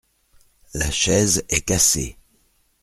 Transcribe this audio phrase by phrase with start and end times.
[0.73, 2.17] La chaise est cassée.